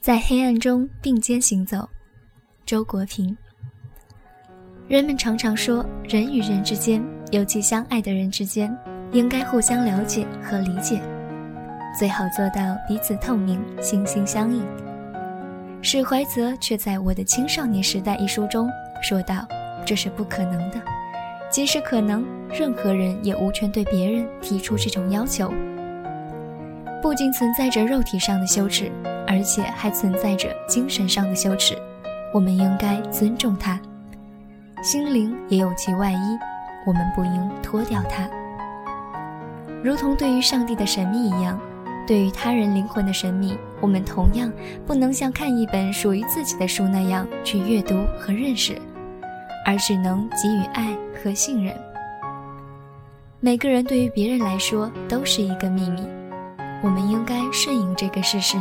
[0.00, 1.86] 在黑暗中并肩行走，
[2.64, 3.36] 周国平。
[4.88, 8.74] 人们常常说，人与人之间，尤其相爱的人之间，
[9.12, 11.02] 应该互相了解和理解，
[11.98, 14.64] 最好做到彼此透明、心心相印。
[15.82, 18.70] 史怀泽却在《我的青少年时代》一书中
[19.02, 19.46] 说道
[19.84, 20.80] ：“这是不可能的，
[21.50, 25.52] 即使可能，任何人也无权对别人提出这种要求。
[27.02, 28.90] 不仅存在着肉体上的羞耻。”
[29.30, 31.78] 而且还存在着精神上的羞耻，
[32.34, 33.80] 我们应该尊重它。
[34.82, 36.38] 心灵也有其外衣，
[36.84, 38.28] 我们不应脱掉它。
[39.84, 41.56] 如同对于上帝的神秘一样，
[42.08, 44.52] 对于他人灵魂的神秘，我们同样
[44.84, 48.76] 不能像看一本属于自己的书那样去阅读和认识，
[49.64, 50.92] 而只能给予爱
[51.22, 51.72] 和信任。
[53.38, 56.04] 每个人对于别人来说都是一个秘密，
[56.82, 58.58] 我们应该顺应这个事实。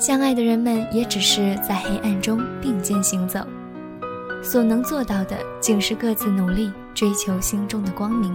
[0.00, 3.46] 相爱的人们也只是在黑暗中并肩行走，
[4.42, 8.34] 所能做到的，仅是各自努力追求心中的光明，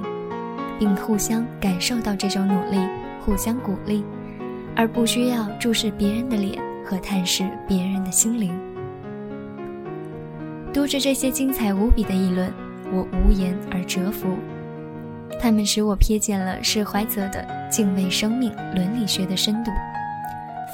[0.78, 2.78] 并互相感受到这种努力，
[3.20, 4.06] 互相鼓励，
[4.76, 8.56] 而不需要注视别人的脸和探视别人的心灵。
[10.72, 12.54] 读着这些精彩无比的议论，
[12.94, 14.28] 我无言而折服，
[15.42, 19.72] 他们使我瞥见了释怀泽的敬畏生命伦理学的深度。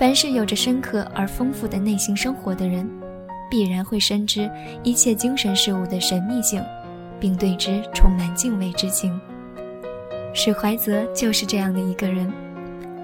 [0.02, 2.90] 凡是有着深刻而丰富的内心生活的人，
[3.52, 4.50] 必然会深知
[4.82, 6.60] 一切精神事物的神秘性，
[7.20, 9.22] 并对之充满敬畏之情。
[10.34, 12.34] 史怀泽就是这样的一个人，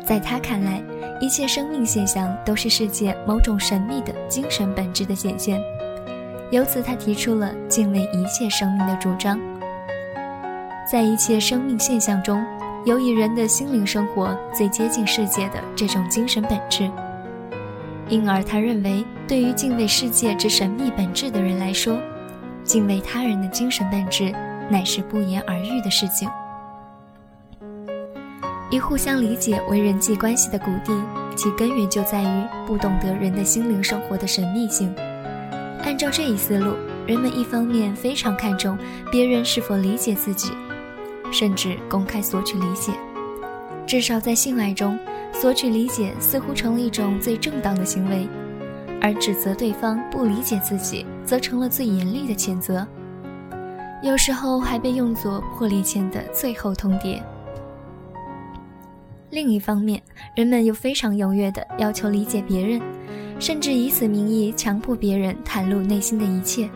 [0.03, 0.81] 在他看来，
[1.21, 5.61] 一切生命现象都是世界某种神秘的精神本质的显现。
[6.49, 9.39] 由此，他提出了敬畏一切生命的主张。
[10.91, 12.43] 在一切生命现象中。
[12.87, 16.89] 有以人的心灵生活最接近世界的这种精神本质，
[18.07, 21.99] 因而他认为，对于敬畏世界之神秘本质的人来说，
[22.63, 24.33] 敬畏他人的精神本质
[24.69, 26.29] 乃是不言而喻的事情。
[28.71, 30.97] 以互相理解为人际关系的谷地，
[31.35, 34.95] 其根源就在于不懂得人的心灵生活的神秘性。
[35.83, 36.73] 按照这一思路，
[37.05, 38.77] 人们一方面非常看重
[39.11, 40.53] 别人是否理解自己。
[41.31, 42.93] 甚至公开索取理解，
[43.85, 44.97] 至少在性爱中，
[45.33, 48.27] 索取理解似乎成了一种最正当的行为，
[49.01, 52.87] 而指责对方不理解自己，则成了最严厉的谴责。
[54.03, 57.21] 有时候还被用作破裂前的最后通牒。
[59.29, 60.01] 另一方面，
[60.35, 62.81] 人们又非常踊跃地要求理解别人，
[63.39, 66.69] 甚至以此名义强迫别人袒露内心的一切，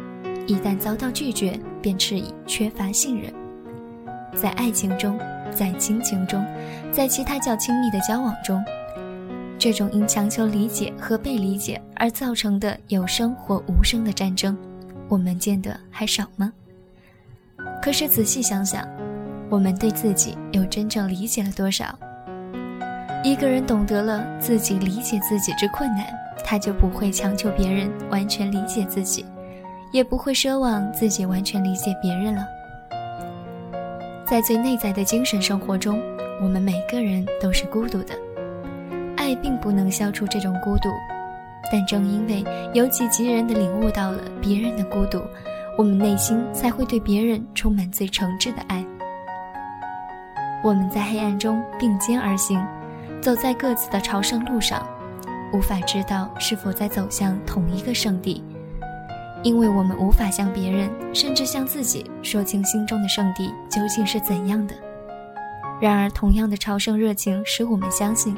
[0.47, 3.40] 一旦遭到拒绝，便斥以缺乏信任。
[4.35, 5.19] 在爱情中，
[5.51, 6.45] 在亲情中，
[6.91, 8.63] 在其他较亲密的交往中，
[9.57, 14.57] 这种因强求理解和被理解而造成的有声或无声的战争，
[15.07, 16.51] 我们见得还少吗？
[17.81, 18.87] 可是仔细想想，
[19.49, 21.97] 我们对自己又真正理解了多少？
[23.23, 26.05] 一个人懂得了自己理解自己之困难，
[26.43, 29.25] 他就不会强求别人完全理解自己，
[29.91, 32.43] 也不会奢望自己完全理解别人了。
[34.31, 36.01] 在最内在的精神生活中，
[36.41, 38.17] 我们每个人都是孤独的。
[39.17, 40.87] 爱并不能消除这种孤独，
[41.69, 42.41] 但正因为
[42.73, 45.21] 由己及人的领悟到了别人的孤独，
[45.77, 48.85] 我们内心才会对别人充满最诚挚的爱。
[50.63, 52.65] 我们在黑暗中并肩而行，
[53.19, 54.81] 走在各自的朝圣路上，
[55.51, 58.41] 无法知道是否在走向同一个圣地。
[59.43, 64.75] 因为我们无法向别人，甚至向自己说清心中的圣地究竟是怎样的。
[65.79, 68.35] 然而，同样的朝圣热情使我们相信，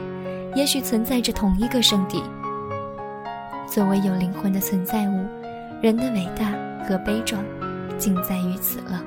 [0.55, 2.23] 也许存在着同一个圣地。
[3.67, 5.25] 作为有灵魂的存在物，
[5.81, 6.53] 人的伟大
[6.87, 7.43] 和悲壮，
[7.97, 9.03] 尽在于此了。